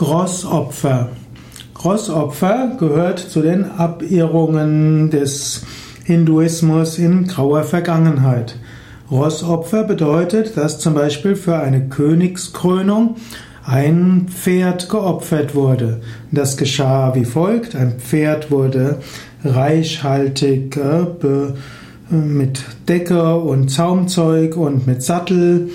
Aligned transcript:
Rossopfer. 0.00 1.08
Rossopfer 1.82 2.76
gehört 2.78 3.18
zu 3.18 3.40
den 3.40 3.64
Abirrungen 3.64 5.10
des 5.10 5.62
Hinduismus 6.04 6.98
in 6.98 7.26
grauer 7.26 7.62
Vergangenheit. 7.64 8.56
Rossopfer 9.10 9.84
bedeutet, 9.84 10.56
dass 10.56 10.78
zum 10.78 10.94
Beispiel 10.94 11.34
für 11.34 11.58
eine 11.58 11.88
Königskrönung 11.88 13.16
ein 13.64 14.26
Pferd 14.28 14.88
geopfert 14.88 15.54
wurde. 15.54 16.00
Das 16.30 16.56
geschah 16.56 17.14
wie 17.14 17.24
folgt. 17.24 17.74
Ein 17.74 17.98
Pferd 17.98 18.50
wurde 18.50 18.98
reichhaltig 19.44 20.76
äh, 20.76 22.14
mit 22.14 22.60
Decke 22.88 23.36
und 23.36 23.70
Zaumzeug 23.70 24.56
und 24.56 24.86
mit 24.86 25.02
Sattel 25.02 25.70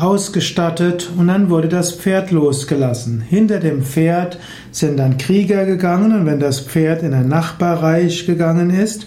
ausgestattet 0.00 1.10
und 1.16 1.28
dann 1.28 1.50
wurde 1.50 1.68
das 1.68 1.92
Pferd 1.92 2.30
losgelassen. 2.30 3.20
Hinter 3.20 3.60
dem 3.60 3.82
Pferd 3.82 4.38
sind 4.70 4.98
dann 4.98 5.18
Krieger 5.18 5.64
gegangen 5.64 6.12
und 6.12 6.26
wenn 6.26 6.40
das 6.40 6.60
Pferd 6.60 7.02
in 7.02 7.14
ein 7.14 7.28
Nachbarreich 7.28 8.26
gegangen 8.26 8.70
ist, 8.70 9.06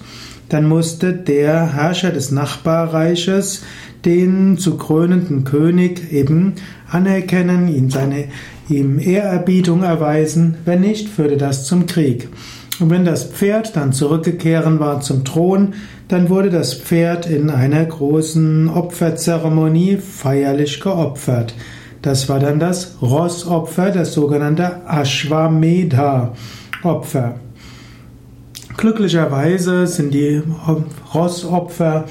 dann 0.49 0.67
musste 0.67 1.13
der 1.13 1.73
Herrscher 1.73 2.11
des 2.11 2.31
Nachbarreiches 2.31 3.63
den 4.05 4.57
zu 4.57 4.77
krönenden 4.77 5.43
König 5.43 6.11
eben 6.13 6.53
anerkennen, 6.89 7.67
ihm 7.67 7.89
seine 7.89 8.25
ihm 8.69 8.99
Ehrerbietung 8.99 9.83
erweisen, 9.83 10.57
wenn 10.65 10.81
nicht, 10.81 11.09
führte 11.09 11.37
das 11.37 11.65
zum 11.65 11.85
Krieg. 11.85 12.29
Und 12.79 12.91
wenn 12.91 13.05
das 13.05 13.23
Pferd 13.25 13.75
dann 13.75 13.91
zurückgekehren 13.91 14.79
war 14.79 15.01
zum 15.01 15.25
Thron, 15.25 15.73
dann 16.07 16.29
wurde 16.29 16.51
das 16.51 16.75
Pferd 16.75 17.25
in 17.25 17.49
einer 17.49 17.83
großen 17.83 18.69
Opferzeremonie 18.69 19.97
feierlich 19.97 20.79
geopfert. 20.79 21.55
Das 22.03 22.29
war 22.29 22.39
dann 22.39 22.59
das 22.59 22.97
Rossopfer, 23.01 23.89
das 23.91 24.13
sogenannte 24.13 24.81
Ashwamedha-Opfer. 24.87 27.39
Glücklicherweise 28.77 29.87
sind 29.87 30.13
die 30.13 30.41
Rossopfer 31.13 32.05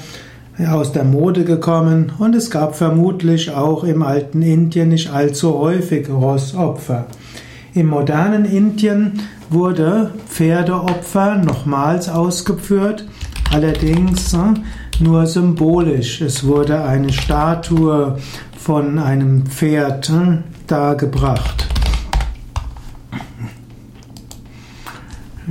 aus 0.69 0.91
der 0.91 1.05
Mode 1.05 1.45
gekommen 1.45 2.11
und 2.19 2.35
es 2.35 2.51
gab 2.51 2.75
vermutlich 2.75 3.51
auch 3.51 3.85
im 3.85 4.03
alten 4.03 4.41
Indien 4.41 4.89
nicht 4.89 5.13
allzu 5.13 5.57
häufig 5.57 6.09
Rossopfer. 6.09 7.05
Im 7.77 7.89
modernen 7.89 8.45
Indien 8.45 9.19
wurde 9.51 10.11
Pferdeopfer 10.27 11.35
nochmals 11.35 12.09
ausgeführt, 12.09 13.07
allerdings 13.53 14.33
äh, 14.33 14.37
nur 14.99 15.27
symbolisch. 15.27 16.21
Es 16.21 16.43
wurde 16.43 16.83
eine 16.83 17.13
Statue 17.13 18.17
von 18.57 18.97
einem 18.97 19.45
Pferd 19.45 20.09
äh, 20.09 20.39
dargebracht. 20.65 21.67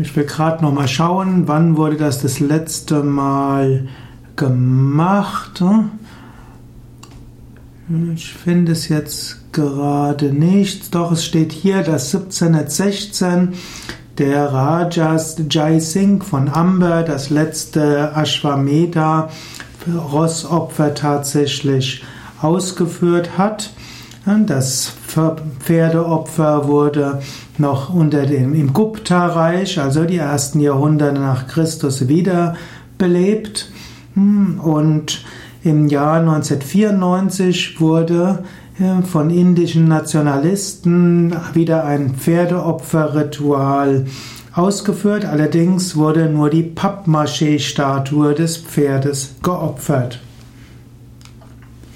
Ich 0.03 0.17
will 0.17 0.25
gerade 0.25 0.65
noch 0.65 0.73
mal 0.73 0.89
schauen, 0.89 1.47
wann 1.47 1.77
wurde 1.77 1.97
das 1.97 2.23
das 2.23 2.41
letzte 2.41 3.05
Mal 3.05 3.87
gemacht. 4.35 5.63
Äh? 7.91 8.15
Ich 8.15 8.33
finde 8.33 8.73
es 8.73 8.89
jetzt 8.89 9.53
gerade 9.53 10.33
nicht. 10.33 10.95
Doch 10.95 11.13
es 11.13 11.25
steht 11.25 11.53
hier, 11.53 11.83
dass 11.83 12.15
1716 12.15 13.55
der 14.19 14.53
Rajas 14.53 15.37
Jai 15.51 15.79
Singh 15.79 16.25
von 16.25 16.49
Amber 16.49 17.03
das 17.03 17.31
letzte 17.31 18.13
Ashwamedha 18.15 19.29
Rossopfer 20.13 20.95
tatsächlich 20.95 22.03
ausgeführt 22.41 23.39
hat. 23.39 23.71
Das 24.47 24.93
Pferdeopfer 25.61 26.67
wurde 26.67 27.21
noch 27.59 27.95
unter 27.95 28.27
dem 28.27 28.55
im 28.55 28.73
Gupta-Reich, 28.73 29.79
also 29.79 30.05
die 30.05 30.17
ersten 30.17 30.59
Jahrhunderte 30.59 31.21
nach 31.21 31.47
Christus, 31.47 32.09
wiederbelebt. 32.09 33.71
Hm, 34.15 34.59
und 34.59 35.25
im 35.67 35.89
Jahr 35.89 36.21
1994 36.21 37.81
wurde 37.81 38.45
von 39.11 39.31
indischen 39.31 39.89
Nationalisten 39.89 41.35
wieder 41.55 41.85
ein 41.85 42.15
Pferdeopferritual 42.15 44.07
ausgeführt. 44.55 45.25
Allerdings 45.25 45.97
wurde 45.97 46.29
nur 46.29 46.51
die 46.51 46.63
Pappmaché-Statue 46.63 48.35
des 48.35 48.59
Pferdes 48.59 49.35
geopfert. 49.43 50.21